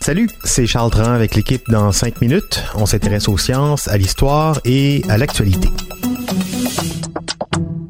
Salut, 0.00 0.28
c'est 0.42 0.66
Charles 0.66 0.90
Dran 0.90 1.12
avec 1.12 1.36
l'équipe 1.36 1.62
dans 1.70 1.92
5 1.92 2.20
minutes. 2.20 2.60
On 2.74 2.86
s'intéresse 2.86 3.28
aux 3.28 3.38
sciences, 3.38 3.86
à 3.86 3.96
l'histoire 3.96 4.60
et 4.64 5.04
à 5.08 5.16
l'actualité. 5.16 5.68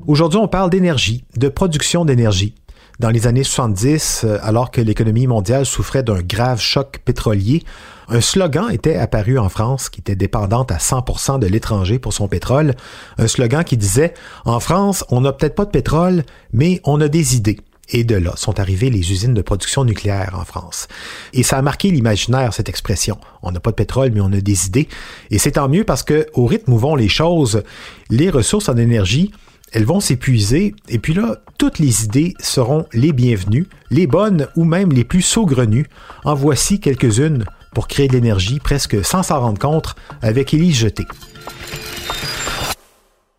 Aujourd'hui, 0.06 0.38
on 0.38 0.46
parle 0.46 0.68
d'énergie, 0.68 1.24
de 1.38 1.48
production 1.48 2.04
d'énergie. 2.04 2.54
Dans 2.98 3.08
les 3.08 3.26
années 3.26 3.42
70, 3.42 4.24
euh, 4.24 4.38
alors 4.42 4.70
que 4.70 4.82
l'économie 4.82 5.26
mondiale 5.26 5.64
souffrait 5.64 6.02
d'un 6.02 6.20
grave 6.20 6.60
choc 6.60 7.00
pétrolier, 7.02 7.62
un 8.08 8.20
slogan 8.20 8.66
était 8.70 8.96
apparu 8.96 9.38
en 9.38 9.48
France 9.48 9.88
qui 9.88 10.00
était 10.00 10.16
dépendante 10.16 10.70
à 10.70 10.76
100% 10.76 11.38
de 11.38 11.46
l'étranger 11.46 11.98
pour 11.98 12.12
son 12.12 12.28
pétrole. 12.28 12.74
Un 13.16 13.26
slogan 13.26 13.64
qui 13.64 13.78
disait 13.78 14.12
En 14.44 14.60
France, 14.60 15.02
on 15.08 15.22
n'a 15.22 15.32
peut-être 15.32 15.54
pas 15.54 15.64
de 15.64 15.70
pétrole, 15.70 16.24
mais 16.52 16.82
on 16.84 17.00
a 17.00 17.08
des 17.08 17.36
idées. 17.36 17.58
Et 17.92 18.04
de 18.04 18.14
là 18.14 18.32
sont 18.36 18.60
arrivées 18.60 18.90
les 18.90 19.12
usines 19.12 19.34
de 19.34 19.42
production 19.42 19.84
nucléaire 19.84 20.36
en 20.38 20.44
France. 20.44 20.88
Et 21.32 21.42
ça 21.42 21.58
a 21.58 21.62
marqué 21.62 21.90
l'imaginaire, 21.90 22.54
cette 22.54 22.68
expression. 22.68 23.18
On 23.42 23.52
n'a 23.52 23.60
pas 23.60 23.70
de 23.70 23.76
pétrole, 23.76 24.10
mais 24.12 24.20
on 24.20 24.32
a 24.32 24.40
des 24.40 24.66
idées. 24.66 24.88
Et 25.30 25.38
c'est 25.38 25.52
tant 25.52 25.68
mieux 25.68 25.84
parce 25.84 26.02
que, 26.02 26.26
au 26.34 26.46
rythme 26.46 26.72
où 26.72 26.78
vont 26.78 26.96
les 26.96 27.08
choses, 27.08 27.62
les 28.08 28.30
ressources 28.30 28.68
en 28.68 28.76
énergie, 28.76 29.32
elles 29.72 29.84
vont 29.84 30.00
s'épuiser, 30.00 30.74
et 30.88 30.98
puis 30.98 31.14
là, 31.14 31.36
toutes 31.58 31.78
les 31.78 32.04
idées 32.04 32.34
seront 32.40 32.86
les 32.92 33.12
bienvenues, 33.12 33.68
les 33.90 34.06
bonnes 34.06 34.48
ou 34.56 34.64
même 34.64 34.90
les 34.92 35.04
plus 35.04 35.22
saugrenues. 35.22 35.86
En 36.24 36.34
voici 36.34 36.80
quelques-unes 36.80 37.44
pour 37.72 37.86
créer 37.86 38.08
de 38.08 38.14
l'énergie 38.14 38.58
presque 38.58 39.04
sans 39.04 39.22
s'en 39.22 39.40
rendre 39.40 39.58
compte 39.58 39.94
avec 40.22 40.52
Élise 40.54 40.78
Jeté. 40.78 41.06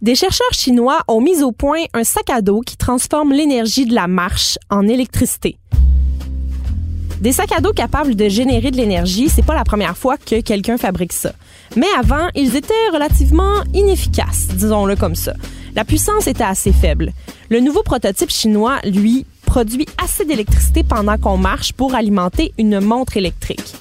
Des 0.01 0.15
chercheurs 0.15 0.51
chinois 0.53 1.01
ont 1.07 1.21
mis 1.21 1.43
au 1.43 1.51
point 1.51 1.83
un 1.93 2.03
sac 2.03 2.31
à 2.31 2.41
dos 2.41 2.61
qui 2.61 2.75
transforme 2.75 3.33
l'énergie 3.33 3.85
de 3.85 3.93
la 3.93 4.07
marche 4.07 4.57
en 4.71 4.87
électricité. 4.87 5.59
Des 7.19 7.31
sacs 7.31 7.51
à 7.51 7.61
dos 7.61 7.71
capables 7.71 8.15
de 8.15 8.27
générer 8.27 8.71
de 8.71 8.77
l'énergie, 8.77 9.29
c'est 9.29 9.45
pas 9.45 9.53
la 9.53 9.63
première 9.63 9.95
fois 9.95 10.17
que 10.17 10.41
quelqu'un 10.41 10.79
fabrique 10.79 11.13
ça. 11.13 11.33
Mais 11.75 11.85
avant, 11.99 12.29
ils 12.33 12.55
étaient 12.55 12.73
relativement 12.91 13.61
inefficaces, 13.75 14.47
disons-le 14.47 14.95
comme 14.95 15.13
ça. 15.13 15.33
La 15.75 15.85
puissance 15.85 16.25
était 16.25 16.43
assez 16.43 16.73
faible. 16.73 17.13
Le 17.51 17.59
nouveau 17.59 17.83
prototype 17.83 18.31
chinois, 18.31 18.79
lui, 18.83 19.27
produit 19.45 19.85
assez 20.03 20.25
d'électricité 20.25 20.81
pendant 20.81 21.19
qu'on 21.19 21.37
marche 21.37 21.73
pour 21.73 21.93
alimenter 21.93 22.55
une 22.57 22.79
montre 22.79 23.17
électrique. 23.17 23.75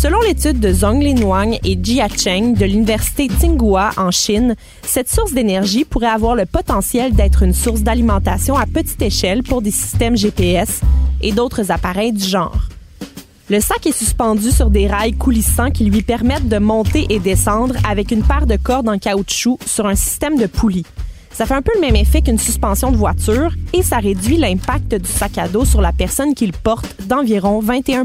Selon 0.00 0.20
l'étude 0.20 0.60
de 0.60 0.72
Zhong 0.72 1.02
Linwang 1.02 1.58
et 1.64 1.76
Jia 1.82 2.06
Cheng 2.06 2.54
de 2.54 2.64
l'université 2.64 3.26
Tsinghua 3.26 3.90
en 3.96 4.12
Chine, 4.12 4.54
cette 4.82 5.10
source 5.10 5.32
d'énergie 5.32 5.84
pourrait 5.84 6.06
avoir 6.06 6.36
le 6.36 6.46
potentiel 6.46 7.14
d'être 7.14 7.42
une 7.42 7.52
source 7.52 7.80
d'alimentation 7.80 8.56
à 8.56 8.64
petite 8.64 9.02
échelle 9.02 9.42
pour 9.42 9.60
des 9.60 9.72
systèmes 9.72 10.16
GPS 10.16 10.82
et 11.20 11.32
d'autres 11.32 11.72
appareils 11.72 12.12
du 12.12 12.24
genre. 12.24 12.68
Le 13.50 13.58
sac 13.58 13.88
est 13.88 13.92
suspendu 13.92 14.52
sur 14.52 14.70
des 14.70 14.86
rails 14.86 15.14
coulissants 15.14 15.72
qui 15.72 15.84
lui 15.84 16.02
permettent 16.02 16.48
de 16.48 16.58
monter 16.58 17.06
et 17.08 17.18
descendre 17.18 17.74
avec 17.84 18.12
une 18.12 18.22
paire 18.22 18.46
de 18.46 18.54
cordes 18.54 18.88
en 18.88 18.98
caoutchouc 18.98 19.58
sur 19.66 19.86
un 19.86 19.96
système 19.96 20.38
de 20.38 20.46
poulies. 20.46 20.86
Ça 21.32 21.44
fait 21.44 21.54
un 21.54 21.62
peu 21.62 21.72
le 21.74 21.80
même 21.80 21.96
effet 21.96 22.22
qu'une 22.22 22.38
suspension 22.38 22.92
de 22.92 22.96
voiture 22.96 23.52
et 23.72 23.82
ça 23.82 23.98
réduit 23.98 24.36
l'impact 24.36 24.94
du 24.94 25.10
sac 25.10 25.38
à 25.38 25.48
dos 25.48 25.64
sur 25.64 25.80
la 25.80 25.92
personne 25.92 26.36
qui 26.36 26.46
le 26.46 26.52
porte 26.52 26.86
d'environ 27.08 27.58
21 27.58 28.04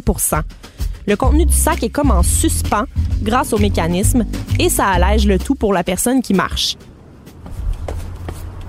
le 1.08 1.16
contenu 1.16 1.46
du 1.46 1.54
sac 1.54 1.84
est 1.84 1.90
comme 1.90 2.12
en 2.12 2.24
suspens 2.24 2.86
grâce 3.22 3.54
au 3.54 3.58
mécanisme 3.58 4.26
et 4.60 4.70
ça 4.70 4.88
allège 4.88 5.28
le 5.28 5.40
tout 5.40 5.56
pour 5.56 5.74
la 5.74 5.84
personne 5.84 6.22
qui 6.22 6.34
marche. 6.34 6.78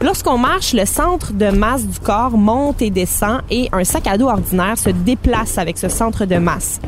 Lorsqu'on 0.00 0.37
marche, 0.37 0.75
le 0.75 0.84
centre 0.84 1.33
de 1.33 1.47
masse 1.47 1.87
du 1.87 1.99
corps 1.99 2.37
monte 2.37 2.83
et 2.83 2.91
descend 2.91 3.41
et 3.50 3.69
un 3.73 3.84
sac 3.84 4.06
à 4.06 4.19
dos 4.19 4.28
ordinaire 4.28 4.77
se 4.77 4.91
déplace 4.91 5.56
avec 5.56 5.78
ce 5.78 5.89
centre 5.89 6.27
de 6.27 6.37
masse. 6.37 6.81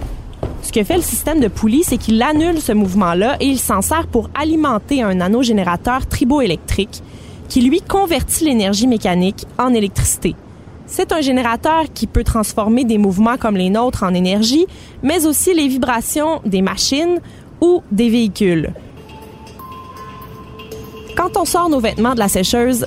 Ce 0.62 0.72
que 0.72 0.84
fait 0.84 0.96
le 0.96 1.02
système 1.02 1.40
de 1.40 1.48
poulie, 1.48 1.84
c'est 1.84 1.96
qu'il 1.96 2.20
annule 2.20 2.60
ce 2.60 2.72
mouvement-là 2.72 3.36
et 3.40 3.46
il 3.46 3.58
s'en 3.58 3.80
sert 3.82 4.06
pour 4.08 4.28
alimenter 4.34 5.02
un 5.02 5.14
nanogénérateur 5.14 6.06
triboélectrique 6.06 7.02
qui 7.48 7.62
lui 7.62 7.80
convertit 7.80 8.44
l'énergie 8.44 8.86
mécanique 8.86 9.46
en 9.58 9.72
électricité. 9.72 10.34
C'est 10.86 11.12
un 11.12 11.20
générateur 11.20 11.84
qui 11.92 12.06
peut 12.06 12.24
transformer 12.24 12.84
des 12.84 12.98
mouvements 12.98 13.36
comme 13.36 13.56
les 13.56 13.70
nôtres 13.70 14.04
en 14.04 14.14
énergie, 14.14 14.66
mais 15.02 15.26
aussi 15.26 15.52
les 15.52 15.68
vibrations 15.68 16.40
des 16.44 16.62
machines 16.62 17.20
ou 17.60 17.82
des 17.90 18.08
véhicules. 18.08 18.72
Quand 21.16 21.36
on 21.36 21.44
sort 21.44 21.68
nos 21.68 21.80
vêtements 21.80 22.14
de 22.14 22.18
la 22.20 22.28
sécheuse, 22.28 22.86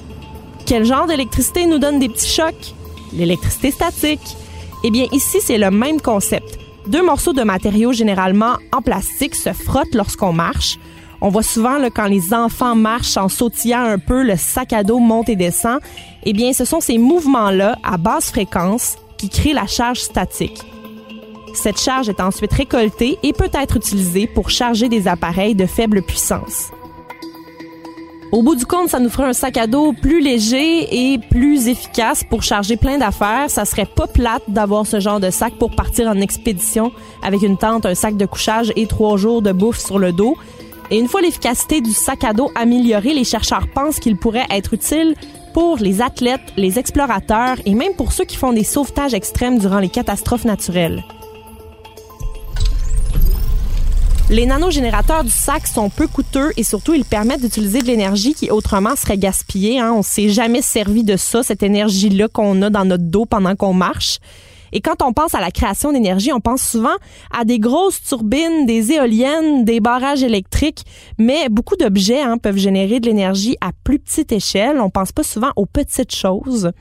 quel 0.66 0.86
genre 0.86 1.08
d'électricité 1.08 1.66
nous 1.66 1.80
donne 1.80 2.00
des 2.00 2.10
petits 2.10 2.30
chocs? 2.30 2.74
L'électricité 3.12 3.72
statique. 3.72 4.38
Eh 4.84 4.92
bien, 4.92 5.08
ici, 5.12 5.40
c'est 5.42 5.58
le 5.58 5.72
même 5.72 6.00
concept. 6.00 6.58
Deux 6.88 7.04
morceaux 7.04 7.34
de 7.34 7.44
matériaux 7.44 7.92
généralement 7.92 8.56
en 8.72 8.82
plastique 8.82 9.36
se 9.36 9.52
frottent 9.52 9.94
lorsqu'on 9.94 10.32
marche. 10.32 10.80
On 11.22 11.30
voit 11.30 11.44
souvent 11.44 11.78
là, 11.78 11.90
quand 11.90 12.06
les 12.06 12.34
enfants 12.34 12.76
marchent 12.76 13.18
en 13.18 13.28
sautillant 13.28 13.84
un 13.84 14.00
peu, 14.00 14.24
le 14.24 14.38
sac 14.38 14.72
à 14.72 14.84
dos 14.84 15.00
monte 15.00 15.30
et 15.30 15.36
descend. 15.36 15.80
Eh 16.24 16.34
bien, 16.34 16.54
ce 16.54 16.64
sont 16.64 16.80
ces 16.80 16.98
mouvements-là 16.98 17.78
à 17.84 17.98
basse 17.98 18.30
fréquence 18.30 18.96
qui 19.18 19.30
créent 19.30 19.54
la 19.54 19.68
charge 19.68 20.00
statique. 20.00 20.64
Cette 21.54 21.80
charge 21.80 22.08
est 22.08 22.22
ensuite 22.22 22.54
récoltée 22.54 23.18
et 23.22 23.34
peut 23.34 23.50
être 23.54 23.76
utilisée 23.76 24.28
pour 24.28 24.50
charger 24.50 24.88
des 24.88 25.08
appareils 25.08 25.56
de 25.56 25.66
faible 25.66 26.02
puissance. 26.02 26.72
Au 28.32 28.44
bout 28.44 28.56
du 28.56 28.66
compte, 28.66 28.90
ça 28.90 29.00
nous 29.00 29.10
ferait 29.10 29.30
un 29.30 29.34
sac 29.34 29.58
à 29.58 29.66
dos 29.66 29.92
plus 29.92 30.22
léger 30.22 31.14
et 31.14 31.18
plus 31.18 31.68
efficace 31.68 32.24
pour 32.24 32.44
charger 32.44 32.78
plein 32.78 33.00
d'affaires. 33.00 33.50
Ça 33.50 33.66
serait 33.66 33.88
pas 33.88 34.06
plate 34.06 34.44
d'avoir 34.48 34.86
ce 34.86 35.00
genre 35.00 35.20
de 35.20 35.32
sac 35.32 35.56
pour 35.58 35.72
partir 35.76 36.08
en 36.08 36.22
expédition 36.22 36.92
avec 37.24 37.42
une 37.42 37.58
tente, 37.58 37.88
un 37.88 37.96
sac 37.96 38.16
de 38.16 38.28
couchage 38.28 38.72
et 38.76 38.86
trois 38.86 39.18
jours 39.18 39.42
de 39.42 39.52
bouffe 39.52 39.80
sur 39.80 39.98
le 39.98 40.14
dos. 40.14 40.38
Et 40.92 40.98
une 40.98 41.08
fois 41.08 41.22
l'efficacité 41.22 41.82
du 41.82 41.92
sac 41.92 42.24
à 42.24 42.34
dos 42.34 42.52
améliorée, 42.56 43.14
les 43.14 43.24
chercheurs 43.24 43.68
pensent 43.74 44.00
qu'il 44.00 44.18
pourrait 44.18 44.48
être 44.50 44.74
utile 44.74 45.16
pour 45.54 45.78
les 45.78 46.02
athlètes, 46.02 46.54
les 46.58 46.80
explorateurs 46.80 47.58
et 47.66 47.76
même 47.76 47.94
pour 47.94 48.12
ceux 48.12 48.26
qui 48.26 48.38
font 48.38 48.54
des 48.54 48.64
sauvetages 48.64 49.14
extrêmes 49.14 49.60
durant 49.60 49.80
les 49.80 49.90
catastrophes 49.90 50.46
naturelles. 50.46 51.04
Les 54.32 54.46
nanogénérateurs 54.46 55.24
du 55.24 55.32
sac 55.32 55.66
sont 55.66 55.90
peu 55.90 56.08
coûteux 56.08 56.52
et 56.56 56.64
surtout 56.64 56.94
ils 56.94 57.04
permettent 57.04 57.42
d'utiliser 57.42 57.82
de 57.82 57.88
l'énergie 57.88 58.36
qui 58.36 58.52
autrement 58.52 58.96
serait 58.96 59.18
gaspillée. 59.18 59.80
Hein. 59.80 59.92
On 59.96 60.04
s'est 60.04 60.30
jamais 60.30 60.62
servi 60.62 61.04
de 61.04 61.18
ça, 61.18 61.42
cette 61.42 61.64
énergie-là 61.64 62.28
qu'on 62.28 62.62
a 62.62 62.70
dans 62.70 62.86
notre 62.86 63.06
dos 63.06 63.26
pendant 63.26 63.56
qu'on 63.56 63.74
marche. 63.74 64.20
Et 64.72 64.82
quand 64.82 65.02
on 65.02 65.14
pense 65.14 65.36
à 65.36 65.42
la 65.42 65.52
création 65.52 65.92
d'énergie, 65.92 66.32
on 66.34 66.40
pense 66.40 66.62
souvent 66.62 66.96
à 67.38 67.46
des 67.46 67.60
grosses 67.60 68.02
turbines, 68.02 68.66
des 68.66 68.92
éoliennes, 68.92 69.66
des 69.66 69.80
barrages 69.80 70.24
électriques, 70.24 70.84
mais 71.18 71.50
beaucoup 71.50 71.76
d'objets 71.76 72.22
hein, 72.22 72.38
peuvent 72.38 72.58
générer 72.58 73.00
de 73.00 73.08
l'énergie 73.08 73.58
à 73.62 73.72
plus 73.84 74.00
petite 74.00 74.32
échelle. 74.32 74.80
On 74.80 74.90
pense 74.90 75.12
pas 75.12 75.24
souvent 75.24 75.52
aux 75.56 75.66
petites 75.66 76.14
choses. 76.14 76.72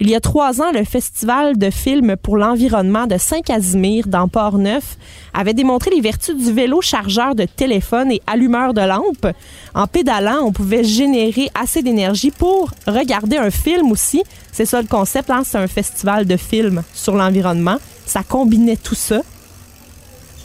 Il 0.00 0.10
y 0.10 0.14
a 0.14 0.20
trois 0.20 0.60
ans, 0.60 0.72
le 0.72 0.84
Festival 0.84 1.56
de 1.58 1.70
films 1.70 2.16
pour 2.16 2.36
l'environnement 2.36 3.06
de 3.06 3.18
Saint-Casimir 3.18 4.06
dans 4.06 4.28
Port-Neuf 4.28 4.96
avait 5.34 5.54
démontré 5.54 5.90
les 5.90 6.00
vertus 6.00 6.36
du 6.36 6.52
vélo 6.52 6.80
chargeur 6.80 7.34
de 7.34 7.44
téléphone 7.44 8.10
et 8.10 8.22
allumeur 8.26 8.74
de 8.74 8.80
lampe. 8.80 9.34
En 9.76 9.86
pédalant, 9.86 10.38
on 10.42 10.52
pouvait 10.52 10.84
générer 10.84 11.50
assez 11.54 11.82
d'énergie 11.82 12.30
pour 12.30 12.70
regarder 12.86 13.36
un 13.36 13.50
film 13.50 13.92
aussi. 13.92 14.22
C'est 14.50 14.64
ça 14.64 14.80
le 14.80 14.88
concept, 14.88 15.28
hein? 15.28 15.42
c'est 15.44 15.58
un 15.58 15.66
festival 15.66 16.24
de 16.24 16.38
films 16.38 16.82
sur 16.94 17.14
l'environnement. 17.14 17.76
Ça 18.06 18.22
combinait 18.22 18.78
tout 18.78 18.94
ça. 18.94 19.20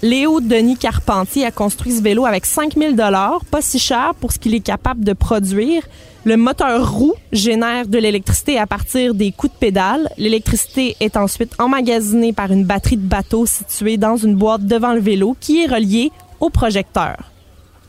Léo 0.01 0.41
Denis 0.41 0.75
Carpentier 0.75 1.45
a 1.45 1.51
construit 1.51 1.93
ce 1.93 2.01
vélo 2.01 2.25
avec 2.25 2.45
5000 2.45 2.97
dollars, 2.97 3.45
pas 3.45 3.61
si 3.61 3.79
cher 3.79 4.15
pour 4.19 4.33
ce 4.33 4.39
qu'il 4.39 4.53
est 4.53 4.59
capable 4.59 5.05
de 5.05 5.13
produire. 5.13 5.83
Le 6.25 6.35
moteur 6.35 6.91
roue 6.91 7.13
génère 7.31 7.87
de 7.87 7.99
l'électricité 7.99 8.59
à 8.59 8.67
partir 8.67 9.13
des 9.15 9.31
coups 9.31 9.53
de 9.53 9.59
pédale. 9.59 10.09
L'électricité 10.17 10.97
est 10.99 11.15
ensuite 11.15 11.53
emmagasinée 11.57 12.33
par 12.33 12.51
une 12.51 12.65
batterie 12.65 12.97
de 12.97 13.07
bateau 13.07 13.45
située 13.45 13.95
dans 13.95 14.17
une 14.17 14.35
boîte 14.35 14.65
devant 14.65 14.91
le 14.91 14.99
vélo 14.99 15.37
qui 15.39 15.61
est 15.61 15.73
reliée 15.73 16.11
au 16.41 16.49
projecteur. 16.49 17.30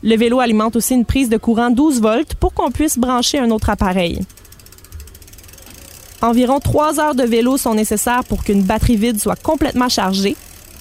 Le 0.03 0.17
vélo 0.17 0.41
alimente 0.41 0.75
aussi 0.75 0.95
une 0.95 1.05
prise 1.05 1.29
de 1.29 1.37
courant 1.37 1.69
12 1.69 2.01
volts 2.01 2.35
pour 2.35 2.53
qu'on 2.53 2.71
puisse 2.71 2.97
brancher 2.97 3.39
un 3.39 3.49
autre 3.51 3.69
appareil. 3.69 4.19
Environ 6.21 6.59
trois 6.59 6.99
heures 6.99 7.15
de 7.15 7.23
vélo 7.23 7.57
sont 7.57 7.73
nécessaires 7.73 8.23
pour 8.23 8.43
qu'une 8.43 8.63
batterie 8.63 8.95
vide 8.95 9.19
soit 9.19 9.41
complètement 9.41 9.89
chargée. 9.89 10.35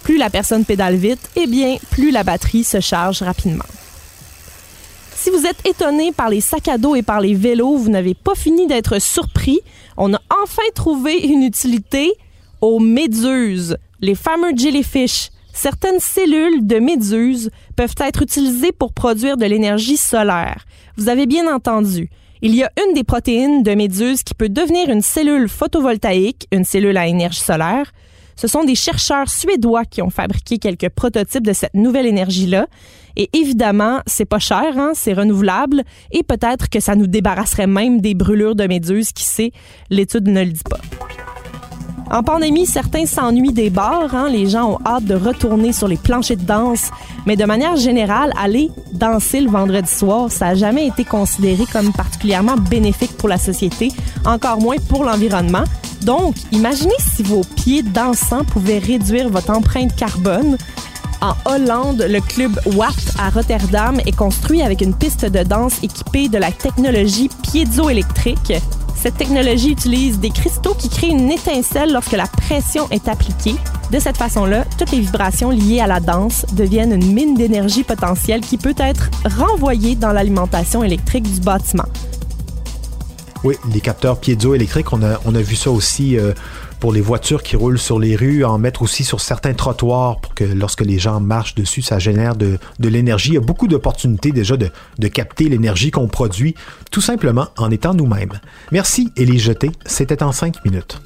Plus 0.05 0.17
la 0.17 0.31
personne 0.31 0.65
pédale 0.65 0.97
vite, 0.97 1.31
eh 1.37 1.47
bien, 1.47 1.77
plus 1.91 2.11
la 2.11 2.25
batterie 2.25 2.65
se 2.65 2.81
charge 2.81 3.23
rapidement. 3.23 3.65
Si 5.15 5.31
vous 5.31 5.47
êtes 5.47 5.67
étonné 5.67 6.11
par 6.11 6.29
les 6.29 6.41
sacs 6.41 6.67
à 6.69 6.79
dos 6.79 6.97
et 6.97 7.03
par 7.03 7.21
les 7.21 7.35
vélos, 7.35 7.77
vous 7.77 7.91
n'avez 7.91 8.15
pas 8.15 8.35
fini 8.35 8.67
d'être 8.67 9.01
surpris. 9.01 9.61
On 9.97 10.15
a 10.15 10.21
enfin 10.43 10.63
trouvé 10.75 11.19
une 11.19 11.43
utilité 11.43 12.13
aux 12.61 12.81
méduses, 12.81 13.77
les 14.01 14.15
fameux 14.15 14.57
jellyfish. 14.57 15.32
Certaines 15.53 16.01
cellules 16.01 16.67
de 16.67 16.79
méduses 16.79 17.51
peuvent 17.77 17.95
être 17.99 18.23
utilisées 18.23 18.73
pour 18.73 18.93
produire 18.93 19.37
de 19.37 19.45
l'énergie 19.45 19.97
solaire. 19.97 20.65
Vous 20.97 21.09
avez 21.09 21.27
bien 21.27 21.53
entendu. 21.53 22.09
Il 22.41 22.55
y 22.55 22.65
a 22.65 22.73
une 22.85 22.95
des 22.95 23.05
protéines 23.05 23.63
de 23.63 23.75
méduse 23.75 24.23
qui 24.23 24.35
peut 24.35 24.49
devenir 24.49 24.89
une 24.89 25.03
cellule 25.03 25.49
photovoltaïque, 25.49 26.49
une 26.51 26.65
cellule 26.65 26.97
à 26.97 27.07
énergie 27.07 27.41
solaire. 27.41 27.93
Ce 28.35 28.49
sont 28.49 28.65
des 28.65 28.75
chercheurs 28.75 29.29
suédois 29.29 29.85
qui 29.85 30.03
ont 30.03 30.11
fabriqué 30.11 30.59
quelques 30.59 30.89
prototypes 30.89 31.47
de 31.47 31.53
cette 31.53 31.75
nouvelle 31.75 32.07
énergie-là. 32.07 32.67
Et 33.17 33.29
évidemment, 33.35 34.01
c'est 34.07 34.25
pas 34.25 34.39
cher, 34.39 34.79
hein, 34.79 34.93
c'est 34.95 35.13
renouvelable 35.13 35.83
et 36.11 36.23
peut-être 36.23 36.71
que 36.71 36.81
ça 36.81 36.97
nous 36.97 37.07
débarrasserait 37.07 37.67
même 37.67 38.01
des 38.01 38.15
brûlures 38.15 38.57
de 38.57 38.67
méduses, 38.67 39.13
qui 39.13 39.25
sait, 39.25 39.53
l'étude 39.91 40.29
ne 40.29 40.43
le 40.43 40.51
dit 40.51 40.63
pas. 40.69 40.81
En 42.13 42.23
pandémie, 42.23 42.67
certains 42.67 43.07
s'ennuient 43.07 43.55
des 43.55 43.71
bars. 43.71 44.15
Hein? 44.15 44.29
Les 44.29 44.47
gens 44.47 44.73
ont 44.73 44.79
hâte 44.85 45.05
de 45.05 45.15
retourner 45.15 45.73
sur 45.73 45.89
les 45.89 45.97
planchers 45.97 46.37
de 46.37 46.45
danse. 46.45 46.91
Mais 47.25 47.37
de 47.37 47.45
manière 47.47 47.77
générale, 47.77 48.35
aller 48.39 48.71
danser 48.93 49.41
le 49.41 49.51
vendredi 49.51 49.91
soir, 49.91 50.31
ça 50.31 50.49
n'a 50.49 50.55
jamais 50.55 50.87
été 50.89 51.05
considéré 51.05 51.65
comme 51.73 51.91
particulièrement 51.91 52.57
bénéfique 52.57 53.17
pour 53.17 53.31
la 53.31 53.39
société, 53.39 53.91
encore 54.27 54.61
moins 54.61 54.77
pour 54.91 55.05
l'environnement. 55.05 55.65
Donc, 56.03 56.35
imaginez 56.53 56.93
si 56.99 57.23
vos 57.23 57.45
pieds 57.57 57.83
dansants 57.83 58.45
pouvaient 58.45 58.79
réduire 58.79 59.31
votre 59.31 59.51
empreinte 59.51 59.97
carbone. 59.97 60.59
En 61.23 61.35
Hollande, 61.51 62.05
le 62.07 62.21
club 62.21 62.61
Watt 62.75 63.15
à 63.19 63.31
Rotterdam 63.31 64.01
est 64.05 64.15
construit 64.15 64.61
avec 64.61 64.83
une 64.83 64.93
piste 64.93 65.25
de 65.25 65.45
danse 65.45 65.83
équipée 65.83 66.29
de 66.29 66.37
la 66.37 66.53
technologie 66.53 67.31
piézoélectrique. 67.43 68.53
Cette 69.03 69.17
technologie 69.17 69.73
utilise 69.73 70.21
des 70.21 70.31
cristaux 70.31 70.75
qui 70.75 70.89
créent 70.89 71.11
une 71.11 71.29
étincelle 71.29 71.93
lorsque 71.93 72.13
la 72.13 72.29
pression 72.29 72.89
est 72.93 73.09
appliquée. 73.09 73.57
De 73.91 73.99
cette 73.99 74.17
façon-là, 74.17 74.65
toutes 74.79 74.93
les 74.93 75.01
vibrations 75.01 75.51
liées 75.51 75.81
à 75.81 75.89
la 75.89 75.99
danse 75.99 76.47
deviennent 76.53 76.93
une 76.93 77.13
mine 77.13 77.35
d'énergie 77.35 77.83
potentielle 77.83 78.43
qui 78.43 78.59
peut 78.59 78.77
être 78.79 79.11
renvoyée 79.25 79.97
dans 79.97 80.13
l'alimentation 80.13 80.85
électrique 80.85 81.25
du 81.25 81.41
bâtiment. 81.41 81.89
Oui, 83.43 83.57
les 83.75 83.81
capteurs 83.81 84.21
piézoélectriques, 84.21 84.93
on 84.93 85.03
a, 85.03 85.19
on 85.25 85.35
a 85.35 85.41
vu 85.43 85.57
ça 85.57 85.73
aussi 85.73 86.17
euh, 86.17 86.33
pour 86.83 86.93
les 86.93 87.01
voitures 87.01 87.45
qui 87.45 87.55
roulent 87.55 87.79
sur 87.79 88.01
les 88.01 88.17
rues, 88.17 88.45
en 88.45 88.59
mettre 88.59 88.83
aussi 88.83 89.05
sur 89.05 89.21
certains 89.21 89.55
trottoirs 89.55 90.21
pour 90.21 90.35
que 90.35 90.43
lorsque 90.43 90.81
les 90.81 90.99
gens 90.99 91.21
marchent 91.21 91.55
dessus, 91.55 91.81
ça 91.81 92.01
génère 92.01 92.35
de, 92.35 92.59
l'énergie. 92.81 93.29
Il 93.29 93.35
y 93.35 93.37
a 93.37 93.41
beaucoup 93.41 93.69
d'opportunités 93.69 94.33
déjà 94.33 94.57
de, 94.57 94.69
de 94.99 95.07
capter 95.07 95.49
l'énergie 95.49 95.93
qu'on 95.93 96.09
produit, 96.09 96.57
tout 96.91 97.01
simplement 97.01 97.47
en 97.57 97.71
étant 97.71 97.95
nous-mêmes. 97.95 98.33
Merci, 98.73 99.13
Élie 99.17 99.39
Jeté. 99.39 99.71
C'était 99.87 100.25
en 100.25 100.33
cinq 100.33 100.57
minutes. 100.65 101.01